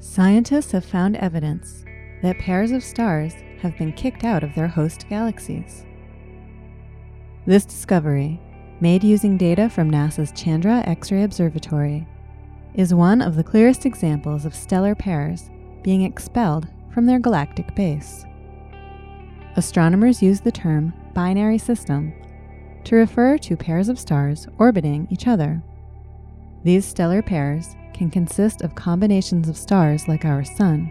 Scientists 0.00 0.72
have 0.72 0.84
found 0.84 1.14
evidence 1.16 1.84
that 2.22 2.38
pairs 2.38 2.72
of 2.72 2.82
stars 2.82 3.34
have 3.60 3.76
been 3.76 3.92
kicked 3.92 4.24
out 4.24 4.42
of 4.42 4.54
their 4.54 4.66
host 4.66 5.06
galaxies. 5.10 5.84
This 7.44 7.66
discovery, 7.66 8.40
made 8.80 9.04
using 9.04 9.36
data 9.36 9.68
from 9.68 9.90
NASA's 9.90 10.32
Chandra 10.32 10.82
X 10.86 11.12
ray 11.12 11.22
Observatory, 11.22 12.08
is 12.72 12.94
one 12.94 13.20
of 13.20 13.36
the 13.36 13.44
clearest 13.44 13.84
examples 13.84 14.46
of 14.46 14.54
stellar 14.54 14.94
pairs 14.94 15.50
being 15.82 16.00
expelled 16.00 16.66
from 16.94 17.04
their 17.04 17.18
galactic 17.18 17.74
base. 17.74 18.24
Astronomers 19.56 20.22
use 20.22 20.40
the 20.40 20.52
term 20.52 20.94
binary 21.12 21.58
system 21.58 22.14
to 22.84 22.96
refer 22.96 23.36
to 23.36 23.54
pairs 23.54 23.90
of 23.90 23.98
stars 23.98 24.48
orbiting 24.56 25.06
each 25.10 25.26
other. 25.26 25.62
These 26.64 26.86
stellar 26.86 27.20
pairs 27.20 27.76
can 28.00 28.10
consist 28.10 28.62
of 28.62 28.74
combinations 28.74 29.46
of 29.46 29.58
stars 29.58 30.08
like 30.08 30.24
our 30.24 30.42
Sun, 30.42 30.90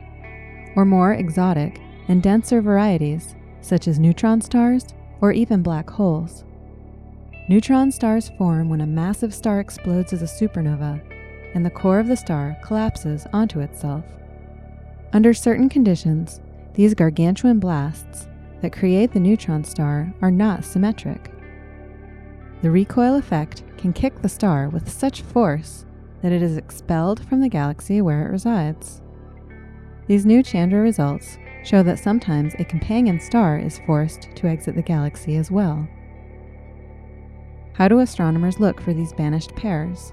or 0.75 0.85
more 0.85 1.13
exotic 1.13 1.81
and 2.07 2.21
denser 2.21 2.61
varieties 2.61 3.35
such 3.61 3.87
as 3.87 3.97
neutron 3.97 4.39
stars 4.41 4.85
or 5.19 5.31
even 5.31 5.63
black 5.63 5.89
holes. 5.89 6.43
Neutron 7.49 7.91
stars 7.91 8.29
form 8.37 8.69
when 8.69 8.81
a 8.81 8.85
massive 8.85 9.33
star 9.33 9.59
explodes 9.59 10.13
as 10.13 10.21
a 10.21 10.25
supernova 10.25 11.01
and 11.55 11.65
the 11.65 11.71
core 11.71 11.99
of 11.99 12.07
the 12.07 12.15
star 12.15 12.55
collapses 12.61 13.25
onto 13.33 13.59
itself. 13.59 14.05
Under 15.11 15.33
certain 15.33 15.67
conditions, 15.67 16.41
these 16.75 16.93
gargantuan 16.93 17.57
blasts 17.57 18.27
that 18.61 18.71
create 18.71 19.13
the 19.13 19.19
neutron 19.19 19.63
star 19.63 20.13
are 20.21 20.29
not 20.29 20.63
symmetric. 20.63 21.31
The 22.61 22.69
recoil 22.69 23.15
effect 23.15 23.63
can 23.79 23.93
kick 23.93 24.21
the 24.21 24.29
star 24.29 24.69
with 24.69 24.87
such 24.91 25.23
force 25.23 25.87
that 26.21 26.31
it 26.31 26.41
is 26.41 26.57
expelled 26.57 27.25
from 27.25 27.41
the 27.41 27.49
galaxy 27.49 28.01
where 28.01 28.25
it 28.25 28.31
resides. 28.31 29.01
These 30.07 30.25
new 30.25 30.41
Chandra 30.41 30.79
results 30.79 31.37
show 31.63 31.83
that 31.83 31.99
sometimes 31.99 32.55
a 32.57 32.65
companion 32.65 33.19
star 33.19 33.59
is 33.59 33.79
forced 33.85 34.29
to 34.35 34.47
exit 34.47 34.75
the 34.75 34.81
galaxy 34.81 35.35
as 35.35 35.51
well. 35.51 35.87
How 37.73 37.87
do 37.87 37.99
astronomers 37.99 38.59
look 38.59 38.81
for 38.81 38.93
these 38.93 39.13
banished 39.13 39.55
pairs? 39.55 40.11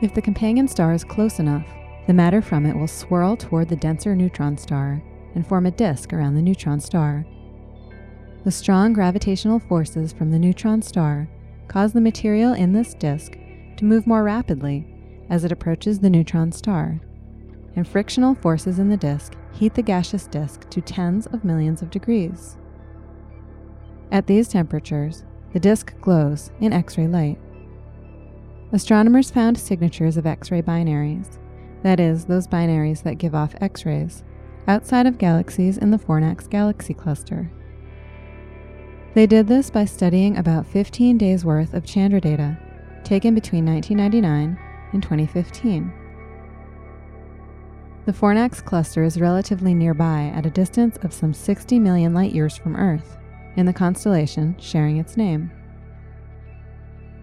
If 0.00 0.14
the 0.14 0.22
companion 0.22 0.66
star 0.66 0.92
is 0.92 1.04
close 1.04 1.38
enough, 1.38 1.66
the 2.06 2.14
matter 2.14 2.40
from 2.40 2.66
it 2.66 2.76
will 2.76 2.86
swirl 2.86 3.36
toward 3.36 3.68
the 3.68 3.76
denser 3.76 4.16
neutron 4.16 4.56
star 4.56 5.02
and 5.34 5.46
form 5.46 5.66
a 5.66 5.70
disk 5.70 6.12
around 6.12 6.34
the 6.34 6.42
neutron 6.42 6.80
star. 6.80 7.26
The 8.44 8.50
strong 8.50 8.92
gravitational 8.92 9.58
forces 9.58 10.12
from 10.12 10.30
the 10.30 10.38
neutron 10.38 10.82
star 10.82 11.28
cause 11.68 11.92
the 11.92 12.00
material 12.00 12.52
in 12.52 12.72
this 12.72 12.94
disk 12.94 13.36
to 13.76 13.84
move 13.84 14.06
more 14.06 14.22
rapidly 14.22 14.86
as 15.28 15.44
it 15.44 15.52
approaches 15.52 15.98
the 15.98 16.10
neutron 16.10 16.52
star, 16.52 17.00
and 17.74 17.86
frictional 17.86 18.34
forces 18.34 18.78
in 18.78 18.88
the 18.88 18.96
disk 18.96 19.34
heat 19.52 19.74
the 19.74 19.82
gaseous 19.82 20.26
disk 20.26 20.68
to 20.70 20.80
tens 20.80 21.26
of 21.26 21.44
millions 21.44 21.82
of 21.82 21.90
degrees. 21.90 22.56
At 24.12 24.26
these 24.26 24.48
temperatures, 24.48 25.24
the 25.52 25.60
disk 25.60 25.94
glows 26.00 26.50
in 26.60 26.72
X 26.72 26.96
ray 26.98 27.06
light. 27.06 27.38
Astronomers 28.72 29.30
found 29.30 29.58
signatures 29.58 30.16
of 30.16 30.26
X 30.26 30.50
ray 30.50 30.62
binaries, 30.62 31.38
that 31.82 32.00
is, 32.00 32.24
those 32.24 32.48
binaries 32.48 33.02
that 33.02 33.18
give 33.18 33.34
off 33.34 33.54
X 33.60 33.86
rays, 33.86 34.24
outside 34.66 35.06
of 35.06 35.18
galaxies 35.18 35.78
in 35.78 35.90
the 35.90 35.98
Fornax 35.98 36.48
galaxy 36.48 36.94
cluster. 36.94 37.50
They 39.14 39.26
did 39.26 39.46
this 39.46 39.70
by 39.70 39.86
studying 39.86 40.36
about 40.36 40.66
15 40.66 41.16
days 41.16 41.44
worth 41.44 41.72
of 41.72 41.86
Chandra 41.86 42.20
data 42.20 42.58
taken 43.02 43.34
between 43.34 43.64
1999 43.64 44.58
and 44.96 45.02
2015. 45.02 45.92
The 48.06 48.12
Fornax 48.12 48.64
cluster 48.64 49.04
is 49.04 49.20
relatively 49.20 49.74
nearby 49.74 50.32
at 50.34 50.46
a 50.46 50.50
distance 50.50 50.96
of 51.02 51.12
some 51.12 51.34
60 51.34 51.78
million 51.78 52.14
light 52.14 52.32
years 52.32 52.56
from 52.56 52.76
Earth, 52.76 53.18
in 53.56 53.66
the 53.66 53.72
constellation 53.72 54.56
sharing 54.58 54.96
its 54.96 55.16
name. 55.16 55.50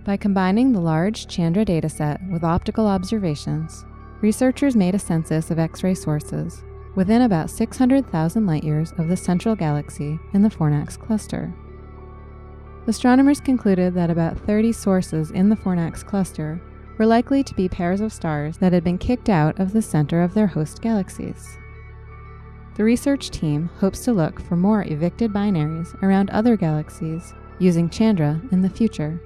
By 0.06 0.18
combining 0.18 0.72
the 0.72 0.82
large 0.82 1.28
Chandra 1.28 1.66
dataset 1.66 2.30
with 2.30 2.44
optical 2.44 2.86
observations, 2.86 3.86
researchers 4.22 4.76
made 4.76 4.94
a 4.94 5.00
census 5.00 5.50
of 5.50 5.58
X 5.58 5.84
ray 5.84 5.96
sources 5.96 6.64
within 6.96 7.24
about 7.24 7.50
600,000 7.50 8.46
light 8.46 8.64
years 8.64 8.92
of 9.00 9.08
the 9.08 9.18
central 9.18 9.56
galaxy 9.56 10.20
in 10.34 10.44
the 10.44 10.50
Fornax 10.50 11.00
cluster. 11.00 11.52
Astronomers 12.86 13.40
concluded 13.40 13.96
that 13.96 14.12
about 14.12 14.38
30 14.38 14.74
sources 14.74 15.32
in 15.32 15.50
the 15.50 15.56
Fornax 15.56 16.06
cluster 16.06 16.62
were 16.98 17.06
likely 17.06 17.44
to 17.44 17.54
be 17.56 17.68
pairs 17.70 18.02
of 18.02 18.14
stars 18.14 18.58
that 18.58 18.74
had 18.74 18.84
been 18.84 18.98
kicked 18.98 19.30
out 19.30 19.60
of 19.60 19.74
the 19.74 19.82
center 19.82 20.22
of 20.22 20.34
their 20.34 20.48
host 20.48 20.82
galaxies. 20.82 21.58
The 22.76 22.84
research 22.84 23.30
team 23.30 23.70
hopes 23.80 24.04
to 24.06 24.14
look 24.14 24.42
for 24.42 24.56
more 24.56 24.84
evicted 24.84 25.32
binaries 25.32 25.94
around 26.02 26.30
other 26.30 26.58
galaxies 26.58 27.34
using 27.60 27.90
Chandra 27.90 28.42
in 28.52 28.62
the 28.62 28.70
future. 28.70 29.22